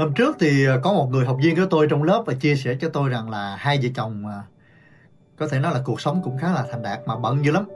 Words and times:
hôm 0.00 0.14
trước 0.14 0.36
thì 0.40 0.64
ờ, 0.66 0.80
có 0.82 0.92
một 0.92 1.08
người 1.10 1.24
học 1.24 1.36
viên 1.42 1.56
của 1.56 1.66
tôi 1.70 1.86
trong 1.90 2.02
lớp 2.02 2.22
và 2.26 2.34
chia 2.34 2.56
sẻ 2.56 2.76
cho 2.80 2.88
tôi 2.88 3.08
rằng 3.08 3.30
là 3.30 3.56
hai 3.56 3.78
vợ 3.82 3.88
chồng 3.94 4.26
ờ, 4.26 4.40
có 5.36 5.48
thể 5.48 5.58
nói 5.58 5.74
là 5.74 5.80
cuộc 5.84 6.00
sống 6.00 6.20
cũng 6.24 6.38
khá 6.38 6.52
là 6.52 6.64
thành 6.70 6.82
đạt 6.82 7.00
mà 7.06 7.16
bận 7.16 7.44
dữ 7.44 7.52
lắm. 7.52 7.68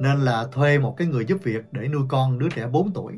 Nên 0.00 0.20
là 0.20 0.46
thuê 0.52 0.78
một 0.78 0.94
cái 0.96 1.06
người 1.06 1.24
giúp 1.24 1.38
việc 1.42 1.64
để 1.72 1.88
nuôi 1.88 2.02
con 2.08 2.38
đứa 2.38 2.48
trẻ 2.48 2.66
4 2.66 2.92
tuổi. 2.92 3.12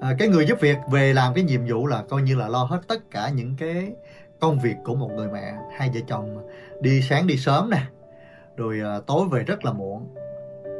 À, 0.00 0.14
cái 0.18 0.28
người 0.28 0.46
giúp 0.46 0.60
việc 0.60 0.76
về 0.90 1.12
làm 1.12 1.34
cái 1.34 1.44
nhiệm 1.44 1.60
vụ 1.66 1.86
là 1.86 2.02
coi 2.08 2.22
như 2.22 2.36
là 2.36 2.48
lo 2.48 2.64
hết 2.64 2.80
tất 2.88 3.10
cả 3.10 3.28
những 3.28 3.54
cái 3.58 3.92
công 4.40 4.58
việc 4.58 4.76
của 4.84 4.94
một 4.94 5.10
người 5.16 5.28
mẹ. 5.32 5.54
Hai 5.76 5.90
vợ 5.94 6.00
chồng 6.08 6.48
đi 6.80 7.02
sáng 7.02 7.26
đi 7.26 7.36
sớm 7.36 7.70
nè 7.70 7.82
rồi 8.56 8.80
à, 8.84 9.00
tối 9.06 9.28
về 9.30 9.42
rất 9.42 9.64
là 9.64 9.72
muộn. 9.72 10.14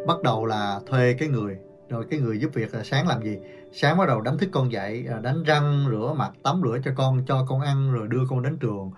Bắt 0.07 0.23
đầu 0.23 0.47
là 0.47 0.81
thuê 0.87 1.15
cái 1.19 1.29
người 1.29 1.59
rồi 1.89 2.05
cái 2.11 2.21
người 2.21 2.41
giúp 2.41 2.51
việc 2.55 2.75
là 2.75 2.85
sáng 2.85 3.09
làm 3.09 3.23
gì? 3.23 3.39
Sáng 3.73 3.99
bắt 3.99 4.07
đầu 4.07 4.21
đánh 4.21 4.39
thức 4.39 4.49
con 4.53 4.73
dậy 4.73 5.05
à, 5.11 5.19
đánh 5.23 5.43
răng, 5.43 5.87
rửa 5.91 6.15
mặt, 6.17 6.31
tắm 6.43 6.61
rửa 6.65 6.79
cho 6.85 6.91
con 6.97 7.25
cho 7.27 7.47
con 7.49 7.61
ăn, 7.61 7.93
rồi 7.93 8.09
đưa 8.09 8.23
con 8.31 8.43
đến 8.43 8.57
trường. 8.57 8.91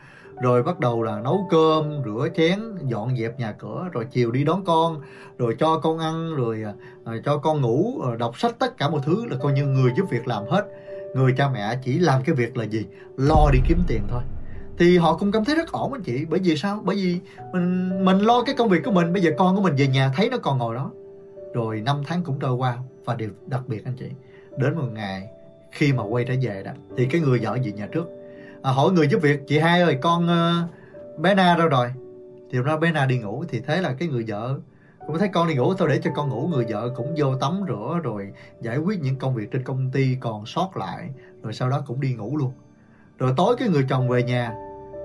Rồi 0.43 0.63
bắt 0.63 0.81
đầu 0.81 1.03
là 1.03 1.21
nấu 1.21 1.49
cơm, 1.51 2.03
rửa 2.05 2.29
chén, 2.37 2.61
dọn 2.89 3.17
dẹp 3.17 3.39
nhà 3.39 3.53
cửa, 3.53 3.89
rồi 3.93 4.07
chiều 4.11 4.31
đi 4.31 4.45
đón 4.45 4.65
con, 4.65 5.01
rồi 5.39 5.57
cho 5.59 5.79
con 5.79 5.99
ăn, 5.99 6.35
rồi 6.35 6.63
à, 6.65 6.73
à, 7.05 7.13
cho 7.25 7.37
con 7.37 7.61
ngủ 7.61 8.01
rồi 8.05 8.17
đọc 8.17 8.39
sách, 8.39 8.59
tất 8.59 8.79
cả 8.79 8.89
mọi 8.89 9.01
thứ 9.05 9.27
là 9.31 9.37
coi 9.37 9.53
như 9.53 9.67
người 9.67 9.93
giúp 9.97 10.07
việc 10.11 10.29
làm 10.29 10.45
hết. 10.47 10.67
Người 11.15 11.35
cha 11.37 11.49
mẹ 11.49 11.79
chỉ 11.85 11.99
làm 11.99 12.23
cái 12.25 12.35
việc 12.35 12.57
là 12.57 12.65
gì? 12.65 12.87
Lo 13.17 13.51
đi 13.53 13.59
kiếm 13.69 13.79
tiền 13.87 14.03
thôi. 14.09 14.23
Thì 14.79 14.99
họ 14.99 15.17
cũng 15.17 15.33
cảm 15.33 15.45
thấy 15.45 15.57
rất 15.57 15.73
ổn 15.73 15.93
anh 15.93 16.03
chị. 16.03 16.25
Bởi 16.31 16.41
vì 16.45 16.57
sao? 16.57 16.83
Bởi 16.85 16.97
vì 16.97 17.21
mình 17.53 18.05
mình 18.05 18.19
lo 18.19 18.43
cái 18.43 18.55
công 18.55 18.69
việc 18.69 18.85
của 18.85 18.91
mình. 18.91 19.13
Bây 19.13 19.23
giờ 19.23 19.31
con 19.39 19.57
của 19.57 19.63
mình 19.63 19.75
về 19.77 19.87
nhà 19.87 20.13
thấy 20.17 20.31
nó 20.31 20.37
còn 20.39 20.59
ngồi 20.59 20.75
đó 20.75 20.91
rồi 21.57 21.81
năm 21.81 22.03
tháng 22.07 22.23
cũng 22.23 22.39
trôi 22.39 22.55
qua 22.55 22.79
và 23.05 23.15
điều 23.15 23.31
đặc 23.47 23.63
biệt 23.67 23.85
anh 23.85 23.95
chị 23.99 24.11
đến 24.57 24.75
một 24.75 24.89
ngày 24.93 25.29
khi 25.71 25.93
mà 25.93 26.03
quay 26.03 26.25
trở 26.25 26.35
về 26.43 26.63
đó 26.63 26.71
thì 26.97 27.07
cái 27.07 27.21
người 27.21 27.39
vợ 27.39 27.59
về 27.65 27.73
nhà 27.73 27.89
trước 27.93 28.09
à, 28.63 28.73
hỏi 28.73 28.93
người 28.93 29.09
giúp 29.09 29.23
việc 29.23 29.41
chị 29.49 29.59
hai 29.59 29.81
ơi 29.81 29.99
con 30.03 30.25
uh, 30.25 30.71
bé 31.19 31.35
na 31.35 31.57
đâu 31.59 31.69
rồi? 31.69 31.93
Thì 32.51 32.59
ra 32.59 32.77
bé 32.77 32.93
na 32.93 33.07
đi 33.07 33.19
ngủ 33.19 33.45
thì 33.49 33.61
thế 33.61 33.81
là 33.81 33.95
cái 33.99 34.09
người 34.09 34.25
vợ 34.29 34.59
cũng 35.07 35.19
thấy 35.19 35.29
con 35.29 35.49
đi 35.49 35.55
ngủ 35.55 35.75
thôi 35.75 35.89
để 35.89 36.01
cho 36.05 36.11
con 36.15 36.29
ngủ. 36.29 36.47
Người 36.47 36.67
vợ 36.69 36.91
cũng 36.97 37.15
vô 37.17 37.37
tắm 37.37 37.61
rửa 37.69 38.01
rồi 38.03 38.33
giải 38.61 38.79
quyết 38.79 39.01
những 39.01 39.17
công 39.17 39.35
việc 39.35 39.51
trên 39.51 39.65
công 39.65 39.91
ty 39.91 40.17
còn 40.21 40.47
sót 40.47 40.77
lại 40.77 41.11
rồi 41.43 41.53
sau 41.53 41.71
đó 41.71 41.83
cũng 41.87 42.01
đi 42.01 42.15
ngủ 42.15 42.37
luôn. 42.37 42.53
Rồi 43.19 43.33
tối 43.37 43.57
cái 43.59 43.69
người 43.69 43.87
chồng 43.89 44.09
về 44.09 44.23
nhà 44.23 44.55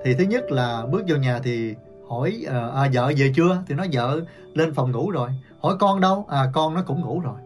thì 0.04 0.14
thứ 0.14 0.24
nhất 0.24 0.50
là 0.50 0.86
bước 0.90 1.02
vô 1.08 1.16
nhà 1.16 1.40
thì 1.44 1.74
hỏi 2.12 2.44
à, 2.48 2.68
à, 2.74 2.90
vợ 2.92 3.12
về 3.16 3.32
chưa? 3.36 3.62
Thì 3.66 3.74
nói 3.74 3.88
vợ 3.92 4.20
lên 4.54 4.74
phòng 4.74 4.90
ngủ 4.90 5.10
rồi. 5.10 5.30
Hỏi 5.62 5.76
con 5.80 6.00
đâu? 6.00 6.26
À 6.28 6.50
con 6.52 6.74
nó 6.74 6.82
cũng 6.86 7.00
ngủ 7.00 7.20
rồi. 7.20 7.36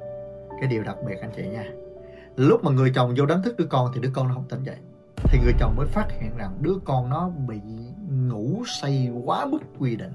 Cái 0.61 0.71
điều 0.71 0.83
đặc 0.83 0.97
biệt 1.07 1.15
anh 1.21 1.31
chị 1.37 1.43
nha. 1.49 1.65
Lúc 2.37 2.65
mà 2.65 2.71
người 2.71 2.93
chồng 2.95 3.15
vô 3.17 3.27
đánh 3.27 3.43
thức 3.43 3.55
đứa 3.59 3.65
con 3.65 3.91
thì 3.95 4.01
đứa 4.01 4.11
con 4.13 4.29
nó 4.29 4.35
không 4.35 4.45
tỉnh 4.49 4.63
dậy. 4.63 4.77
Thì 5.17 5.39
người 5.45 5.53
chồng 5.61 5.77
mới 5.77 5.87
phát 5.87 6.07
hiện 6.21 6.37
rằng 6.37 6.57
đứa 6.61 6.75
con 6.85 7.11
nó 7.11 7.31
bị 7.49 7.61
ngủ 8.11 8.63
say 8.81 9.11
quá 9.25 9.47
mức 9.47 9.59
quy 9.79 9.97
định. 9.97 10.13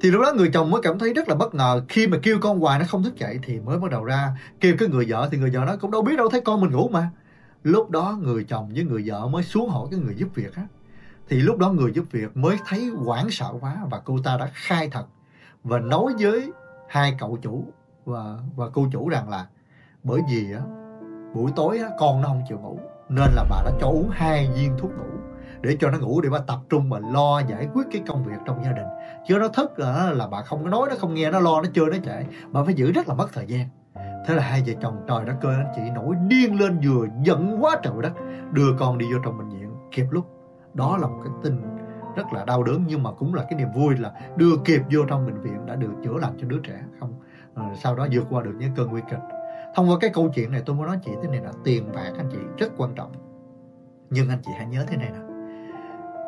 Thì 0.00 0.10
lúc 0.10 0.22
đó 0.22 0.32
người 0.36 0.50
chồng 0.54 0.70
mới 0.70 0.80
cảm 0.82 0.98
thấy 0.98 1.14
rất 1.14 1.28
là 1.28 1.34
bất 1.34 1.54
ngờ. 1.54 1.82
Khi 1.88 2.06
mà 2.06 2.18
kêu 2.22 2.38
con 2.40 2.60
hoài 2.60 2.78
nó 2.78 2.84
không 2.88 3.02
thức 3.02 3.18
dậy 3.18 3.38
thì 3.42 3.60
mới 3.60 3.78
bắt 3.78 3.90
đầu 3.90 4.04
ra 4.04 4.36
kêu 4.60 4.74
cái 4.78 4.88
người 4.88 5.06
vợ. 5.08 5.28
Thì 5.32 5.38
người 5.38 5.50
vợ 5.50 5.64
nó 5.66 5.76
cũng 5.76 5.90
đâu 5.90 6.02
biết 6.02 6.16
đâu 6.16 6.28
thấy 6.28 6.40
con 6.40 6.60
mình 6.60 6.70
ngủ 6.70 6.88
mà. 6.88 7.10
Lúc 7.62 7.90
đó 7.90 8.18
người 8.22 8.44
chồng 8.44 8.70
với 8.74 8.84
người 8.84 9.02
vợ 9.06 9.28
mới 9.28 9.42
xuống 9.42 9.68
hỏi 9.68 9.88
cái 9.90 10.00
người 10.00 10.14
giúp 10.16 10.28
việc 10.34 10.54
á 10.54 10.62
thì 11.28 11.40
lúc 11.40 11.58
đó 11.58 11.70
người 11.70 11.92
giúp 11.92 12.04
việc 12.10 12.36
mới 12.36 12.56
thấy 12.68 12.90
hoảng 13.04 13.30
sợ 13.30 13.52
quá 13.60 13.76
và 13.90 14.00
cô 14.04 14.18
ta 14.24 14.36
đã 14.36 14.50
khai 14.52 14.88
thật 14.92 15.04
và 15.64 15.78
nói 15.78 16.12
với 16.18 16.52
hai 16.88 17.16
cậu 17.18 17.38
chủ 17.42 17.64
và 18.04 18.38
và 18.56 18.68
cô 18.72 18.86
chủ 18.92 19.08
rằng 19.08 19.28
là 19.28 19.46
bởi 20.02 20.20
vì 20.30 20.52
á 20.52 20.60
buổi 21.34 21.50
tối 21.56 21.78
á, 21.78 21.88
con 21.98 22.20
nó 22.20 22.28
không 22.28 22.42
chịu 22.48 22.58
ngủ 22.58 22.78
nên 23.08 23.32
là 23.34 23.44
bà 23.50 23.62
đã 23.64 23.70
cho 23.80 23.86
uống 23.86 24.10
hai 24.12 24.50
viên 24.54 24.76
thuốc 24.78 24.90
ngủ 24.90 25.14
để 25.60 25.76
cho 25.80 25.90
nó 25.90 25.98
ngủ 25.98 26.20
để 26.20 26.28
bà 26.30 26.38
tập 26.38 26.58
trung 26.68 26.88
mà 26.90 26.98
lo 26.98 27.40
giải 27.40 27.68
quyết 27.74 27.84
cái 27.92 28.02
công 28.06 28.24
việc 28.24 28.36
trong 28.46 28.64
gia 28.64 28.72
đình. 28.72 28.86
Chứ 29.28 29.38
nó 29.38 29.48
thức 29.48 29.78
là, 29.78 30.12
là 30.12 30.26
bà 30.26 30.42
không 30.42 30.64
có 30.64 30.70
nói 30.70 30.88
nó 30.90 30.94
không 30.98 31.14
nghe 31.14 31.30
nó 31.30 31.40
lo 31.40 31.62
nó 31.62 31.68
chơi 31.74 31.86
nó 31.86 31.96
chạy. 32.04 32.26
Bà 32.50 32.64
phải 32.64 32.74
giữ 32.74 32.92
rất 32.92 33.08
là 33.08 33.14
mất 33.14 33.28
thời 33.32 33.46
gian. 33.46 33.68
Thế 34.26 34.34
là 34.34 34.42
hai 34.42 34.62
vợ 34.66 34.72
chồng 34.82 35.04
trời 35.08 35.24
đất 35.24 35.34
cơ 35.40 35.48
anh 35.48 35.72
chị 35.76 35.82
nổi 35.94 36.14
điên 36.28 36.60
lên 36.60 36.80
vừa 36.84 37.06
giận 37.22 37.64
quá 37.64 37.76
trời 37.82 37.94
đất 38.02 38.12
đưa 38.52 38.76
con 38.78 38.98
đi 38.98 39.06
vô 39.12 39.18
trong 39.24 39.38
bệnh 39.38 39.48
viện. 39.48 39.70
Kịp 39.90 40.06
lúc 40.10 40.33
đó 40.74 40.96
là 40.96 41.06
một 41.06 41.20
cái 41.24 41.32
tin 41.42 41.62
rất 42.16 42.32
là 42.32 42.44
đau 42.44 42.62
đớn, 42.62 42.84
nhưng 42.86 43.02
mà 43.02 43.12
cũng 43.12 43.34
là 43.34 43.44
cái 43.50 43.58
niềm 43.58 43.68
vui 43.74 43.96
là 43.96 44.12
đưa 44.36 44.56
kịp 44.64 44.82
vô 44.92 45.04
trong 45.08 45.26
bệnh 45.26 45.40
viện 45.40 45.66
đã 45.66 45.74
được 45.74 45.92
chữa 46.04 46.18
lành 46.18 46.36
cho 46.40 46.46
đứa 46.46 46.58
trẻ, 46.58 46.82
không? 47.00 47.14
Ờ, 47.54 47.64
sau 47.82 47.94
đó 47.94 48.06
vượt 48.12 48.24
qua 48.30 48.42
được 48.42 48.54
những 48.58 48.74
cơn 48.74 48.90
nguy 48.90 49.00
kịch. 49.10 49.18
Thông 49.74 49.90
qua 49.90 49.96
cái 50.00 50.10
câu 50.14 50.28
chuyện 50.34 50.52
này 50.52 50.62
tôi 50.66 50.76
muốn 50.76 50.86
nói 50.86 50.98
chị 51.04 51.12
thế 51.22 51.28
này 51.28 51.40
là 51.40 51.52
tiền 51.64 51.92
bạc 51.94 52.12
anh 52.16 52.28
chị, 52.32 52.38
rất 52.58 52.72
quan 52.76 52.94
trọng. 52.94 53.12
Nhưng 54.10 54.28
anh 54.28 54.38
chị 54.44 54.50
hãy 54.56 54.66
nhớ 54.66 54.84
thế 54.88 54.96
này 54.96 55.10
nè, 55.10 55.20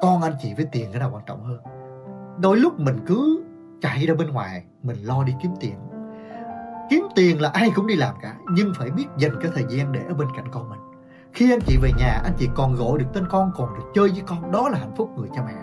con 0.02 0.22
anh 0.22 0.34
chị 0.42 0.54
với 0.56 0.66
tiền 0.72 0.88
cái 0.92 1.00
nào 1.00 1.10
quan 1.12 1.22
trọng 1.26 1.44
hơn? 1.44 1.60
Đôi 2.40 2.56
lúc 2.56 2.80
mình 2.80 2.96
cứ 3.06 3.44
chạy 3.80 4.06
ra 4.06 4.14
bên 4.14 4.30
ngoài, 4.30 4.64
mình 4.82 4.96
lo 5.02 5.24
đi 5.24 5.34
kiếm 5.42 5.50
tiền. 5.60 5.74
Kiếm 6.90 7.06
tiền 7.14 7.40
là 7.40 7.48
ai 7.48 7.70
cũng 7.74 7.86
đi 7.86 7.96
làm 7.96 8.14
cả, 8.22 8.36
nhưng 8.52 8.72
phải 8.78 8.90
biết 8.90 9.06
dành 9.18 9.32
cái 9.42 9.50
thời 9.54 9.64
gian 9.68 9.92
để 9.92 10.00
ở 10.08 10.14
bên 10.14 10.28
cạnh 10.36 10.44
con 10.52 10.68
mình 10.68 10.78
khi 11.36 11.52
anh 11.52 11.60
chị 11.66 11.76
về 11.76 11.92
nhà, 11.98 12.20
anh 12.24 12.32
chị 12.38 12.48
còn 12.54 12.74
gọi 12.74 12.98
được 12.98 13.04
tên 13.12 13.24
con, 13.30 13.52
còn 13.56 13.74
được 13.74 13.84
chơi 13.94 14.08
với 14.08 14.22
con. 14.26 14.52
Đó 14.52 14.68
là 14.68 14.78
hạnh 14.78 14.92
phúc 14.96 15.10
người 15.16 15.28
cha 15.34 15.42
mẹ. 15.46 15.54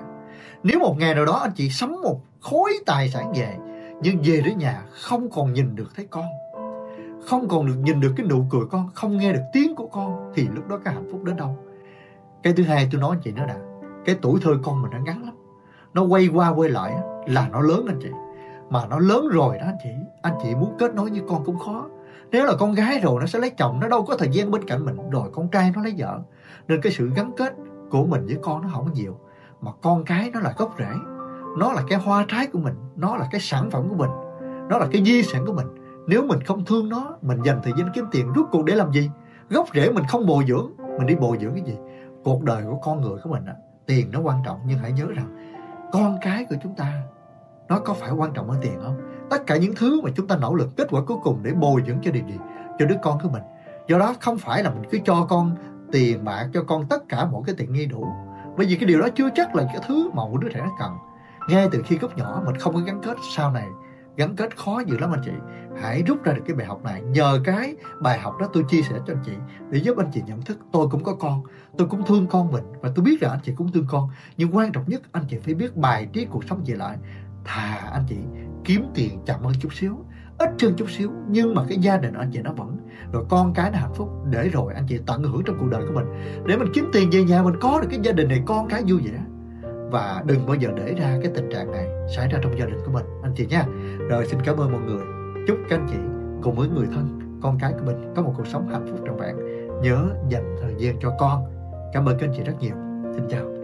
Nếu 0.64 0.80
một 0.80 0.96
ngày 0.98 1.16
nào 1.16 1.26
đó 1.26 1.34
anh 1.34 1.52
chị 1.56 1.70
sắm 1.70 2.02
một 2.02 2.22
khối 2.42 2.74
tài 2.86 3.10
sản 3.10 3.34
về, 3.36 3.58
nhưng 4.02 4.18
về 4.24 4.42
đến 4.46 4.58
nhà 4.58 4.84
không 4.92 5.30
còn 5.30 5.54
nhìn 5.54 5.76
được 5.76 5.96
thấy 5.96 6.08
con, 6.10 6.26
không 7.26 7.48
còn 7.48 7.66
được 7.66 7.76
nhìn 7.84 8.00
được 8.00 8.14
cái 8.18 8.26
nụ 8.30 8.46
cười 8.50 8.62
con, 8.72 8.90
không 8.94 9.18
nghe 9.18 9.34
được 9.34 9.44
tiếng 9.54 9.76
của 9.76 9.88
con, 9.88 10.32
thì 10.36 10.48
lúc 10.56 10.68
đó 10.68 10.80
cái 10.86 10.94
hạnh 10.94 11.08
phúc 11.12 11.24
đến 11.24 11.36
đâu? 11.36 11.58
Cái 12.44 12.54
thứ 12.54 12.64
hai 12.64 12.90
tôi 12.92 13.02
nói 13.02 13.16
anh 13.16 13.22
chị 13.24 13.32
nó 13.32 13.46
đã 13.46 13.56
cái 14.06 14.16
tuổi 14.22 14.40
thơ 14.44 14.52
con 14.64 14.82
mình 14.82 14.92
nó 14.92 15.00
ngắn 15.00 15.26
lắm. 15.26 15.36
Nó 15.94 16.04
quay 16.04 16.28
qua 16.34 16.50
quay 16.50 16.70
lại 16.70 16.94
là 17.28 17.48
nó 17.52 17.62
lớn 17.62 17.86
anh 17.88 18.00
chị. 18.02 18.10
Mà 18.70 18.86
nó 18.90 19.00
lớn 19.00 19.28
rồi 19.28 19.58
đó 19.58 19.66
anh 19.66 19.78
chị. 19.84 19.90
Anh 20.22 20.34
chị 20.44 20.56
muốn 20.56 20.76
kết 20.80 20.96
nối 20.96 21.10
với 21.10 21.22
con 21.28 21.46
cũng 21.46 21.60
khó 21.60 21.86
nếu 22.34 22.46
là 22.46 22.54
con 22.60 22.74
gái 22.74 23.00
rồi 23.00 23.20
nó 23.20 23.26
sẽ 23.26 23.40
lấy 23.40 23.50
chồng, 23.50 23.80
nó 23.80 23.88
đâu 23.88 24.06
có 24.06 24.18
thời 24.18 24.30
gian 24.32 24.52
bên 24.52 24.64
cạnh 24.68 24.86
mình. 24.86 25.10
Rồi 25.10 25.30
con 25.34 25.48
trai 25.50 25.72
nó 25.76 25.84
lấy 25.84 25.94
vợ. 25.98 26.20
Nên 26.68 26.82
cái 26.82 26.92
sự 26.92 27.10
gắn 27.16 27.32
kết 27.38 27.54
của 27.90 28.06
mình 28.06 28.26
với 28.26 28.38
con 28.42 28.62
nó 28.62 28.70
không 28.74 28.94
nhiều. 28.94 29.20
Mà 29.62 29.72
con 29.82 30.06
cái 30.06 30.32
nó 30.34 30.40
là 30.40 30.54
gốc 30.58 30.76
rễ. 30.80 30.90
Nó 31.58 31.74
là 31.74 31.84
cái 31.90 32.00
hoa 32.00 32.26
trái 32.28 32.48
của 32.48 32.60
mình. 32.60 32.74
Nó 32.96 33.16
là 33.18 33.28
cái 33.32 33.42
sản 33.42 33.72
phẩm 33.72 33.90
của 33.90 33.96
mình. 33.96 34.10
Nó 34.70 34.78
là 34.78 34.88
cái 34.92 35.04
di 35.06 35.24
sản 35.24 35.46
của 35.46 35.54
mình. 35.54 35.68
Nếu 36.08 36.24
mình 36.24 36.44
không 36.44 36.66
thương 36.66 36.90
nó, 36.90 37.18
mình 37.22 37.42
dành 37.46 37.60
thời 37.64 37.74
gian 37.78 37.90
kiếm 37.94 38.06
tiền 38.12 38.34
rút 38.34 38.48
cuộc 38.52 38.66
để 38.66 38.76
làm 38.76 38.92
gì? 38.92 39.10
Gốc 39.50 39.68
rễ 39.74 39.92
mình 39.92 40.04
không 40.10 40.26
bồi 40.26 40.46
dưỡng. 40.48 40.72
Mình 40.98 41.08
đi 41.08 41.16
bồi 41.16 41.38
dưỡng 41.42 41.54
cái 41.54 41.64
gì? 41.64 41.78
Cuộc 42.24 42.44
đời 42.44 42.64
của 42.64 42.78
con 42.84 43.02
người 43.02 43.18
của 43.24 43.30
mình 43.30 43.46
á, 43.46 43.54
tiền 43.86 44.12
nó 44.12 44.20
quan 44.20 44.38
trọng. 44.46 44.60
Nhưng 44.66 44.78
hãy 44.78 44.92
nhớ 44.92 45.06
rằng 45.16 45.58
con 45.92 46.18
cái 46.22 46.46
của 46.50 46.56
chúng 46.64 46.76
ta, 46.76 47.02
nó 47.68 47.80
có 47.80 47.94
phải 47.94 48.12
quan 48.12 48.34
trọng 48.34 48.50
hơn 48.50 48.60
tiền 48.62 48.80
không? 48.84 48.96
Tất 49.34 49.48
cả 49.48 49.58
những 49.58 49.76
thứ 49.76 50.02
mà 50.02 50.10
chúng 50.16 50.28
ta 50.28 50.38
nỗ 50.38 50.56
lực, 50.56 50.70
kết 50.78 50.88
quả 50.90 51.02
cuối 51.02 51.18
cùng 51.24 51.40
để 51.44 51.52
bồi 51.54 51.84
dưỡng 51.88 51.98
cho 52.04 52.12
điều 52.12 52.24
gì? 52.28 52.38
Cho 52.80 52.86
đứa 52.86 52.96
con 53.04 53.20
của 53.24 53.30
mình. 53.30 53.44
Do 53.88 53.98
đó 53.98 54.16
không 54.20 54.38
phải 54.38 54.64
là 54.64 54.70
mình 54.70 54.84
cứ 54.92 55.00
cho 55.06 55.26
con 55.30 55.56
tiền 55.92 56.24
bạc, 56.24 56.48
cho 56.54 56.64
con 56.64 56.86
tất 56.86 57.10
cả 57.10 57.26
mọi 57.26 57.42
cái 57.46 57.56
tiện 57.58 57.74
nghi 57.74 57.86
đủ. 57.86 58.08
Bởi 58.58 58.66
vì 58.66 58.76
cái 58.76 58.86
điều 58.86 59.02
đó 59.02 59.08
chưa 59.16 59.30
chắc 59.36 59.56
là 59.56 59.64
cái 59.64 59.82
thứ 59.88 60.10
mà 60.14 60.24
một 60.24 60.38
đứa 60.42 60.50
trẻ 60.50 60.60
nó 60.64 60.72
cần. 60.80 60.92
Ngay 61.50 61.68
từ 61.72 61.82
khi 61.86 61.98
gốc 61.98 62.18
nhỏ, 62.18 62.42
mình 62.46 62.56
không 62.58 62.74
có 62.74 62.80
gắn 62.80 63.02
kết 63.02 63.18
sau 63.36 63.52
này. 63.52 63.68
Gắn 64.18 64.36
kết 64.36 64.58
khó 64.58 64.80
dữ 64.80 64.98
lắm 64.98 65.12
anh 65.12 65.22
chị. 65.26 65.32
Hãy 65.82 66.04
rút 66.08 66.24
ra 66.24 66.34
được 66.34 66.42
cái 66.46 66.56
bài 66.56 66.68
học 66.68 66.84
này. 66.84 67.02
Nhờ 67.02 67.40
cái 67.46 67.76
bài 68.02 68.20
học 68.20 68.34
đó 68.40 68.48
tôi 68.54 68.64
chia 68.70 68.82
sẻ 68.82 68.96
cho 69.08 69.14
anh 69.14 69.24
chị 69.26 69.34
để 69.70 69.80
giúp 69.80 69.98
anh 69.98 70.12
chị 70.14 70.22
nhận 70.26 70.42
thức 70.42 70.58
tôi 70.72 70.88
cũng 70.92 71.04
có 71.04 71.14
con, 71.14 71.44
tôi 71.78 71.88
cũng 71.88 72.06
thương 72.06 72.28
con 72.28 72.52
mình. 72.52 72.64
Và 72.82 72.90
tôi 72.96 73.06
biết 73.06 73.22
rằng 73.22 73.32
anh 73.32 73.40
chị 73.44 73.54
cũng 73.56 73.72
thương 73.72 73.86
con. 73.90 74.10
Nhưng 74.38 74.56
quan 74.56 74.72
trọng 74.72 74.84
nhất, 74.88 75.02
anh 75.12 75.24
chị 75.30 75.38
phải 75.38 75.54
biết 75.54 75.76
bài 75.76 76.08
trí 76.14 76.26
cuộc 76.26 76.44
sống 76.44 76.64
về 76.66 76.76
lại. 76.76 76.98
Thà 77.46 77.90
anh 77.92 78.06
chị 78.10 78.18
kiếm 78.66 78.86
tiền 78.94 79.20
chậm 79.26 79.42
hơn 79.44 79.54
chút 79.60 79.74
xíu, 79.74 79.98
ít 80.38 80.50
hơn 80.62 80.74
chút 80.78 80.90
xíu, 80.90 81.12
nhưng 81.28 81.56
mà 81.56 81.64
cái 81.70 81.78
gia 81.78 81.98
đình 81.98 82.14
anh 82.14 82.30
chị 82.32 82.40
nó 82.44 82.52
vẫn. 82.52 82.78
Rồi 83.12 83.26
con 83.30 83.54
cái 83.54 83.72
nó 83.72 83.78
hạnh 83.78 83.94
phúc, 83.94 84.10
để 84.30 84.50
rồi 84.50 84.74
anh 84.74 84.86
chị 84.88 85.00
tận 85.06 85.24
hưởng 85.24 85.42
trong 85.46 85.58
cuộc 85.60 85.68
đời 85.72 85.82
của 85.88 85.94
mình. 85.94 86.06
Để 86.46 86.58
mình 86.58 86.68
kiếm 86.74 86.90
tiền 86.94 87.10
về 87.12 87.24
nhà 87.24 87.44
mình 87.44 87.54
có 87.62 87.80
được 87.82 87.88
cái 87.92 88.00
gia 88.04 88.12
đình 88.12 88.28
này, 88.28 88.42
con 88.46 88.68
cái 88.68 88.84
vui 88.88 89.02
vẻ. 89.06 89.20
Và 89.92 90.24
đừng 90.26 90.46
bao 90.46 90.56
giờ 90.56 90.70
để 90.76 90.94
ra 90.94 91.18
cái 91.22 91.32
tình 91.36 91.50
trạng 91.52 91.72
này 91.72 91.88
xảy 92.16 92.28
ra 92.28 92.40
trong 92.44 92.60
gia 92.60 92.66
đình 92.66 92.80
của 92.86 92.92
mình, 92.92 93.06
anh 93.24 93.34
chị 93.36 93.46
nha. 93.46 93.66
Rồi 94.10 94.26
xin 94.26 94.40
cảm 94.44 94.58
ơn 94.58 94.72
mọi 94.72 94.82
người. 94.82 95.02
Chúc 95.48 95.58
các 95.70 95.80
anh 95.80 95.88
chị 95.92 95.98
cùng 96.42 96.56
với 96.56 96.70
người 96.70 96.88
thân, 96.96 97.20
con 97.42 97.58
cái 97.60 97.74
của 97.74 97.86
mình 97.86 98.14
có 98.16 98.22
một 98.22 98.34
cuộc 98.38 98.48
sống 98.48 98.68
hạnh 98.68 98.86
phúc 98.90 99.00
trọn 99.06 99.18
vẹn. 99.18 99.36
Nhớ 99.82 100.10
dành 100.30 100.56
thời 100.62 100.76
gian 100.78 100.96
cho 101.00 101.12
con. 101.20 101.44
Cảm 101.94 102.06
ơn 102.06 102.18
các 102.20 102.28
anh 102.28 102.34
chị 102.38 102.44
rất 102.44 102.54
nhiều. 102.60 102.76
Xin 103.14 103.24
chào. 103.30 103.63